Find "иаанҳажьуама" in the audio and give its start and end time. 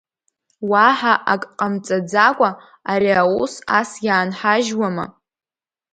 4.05-5.05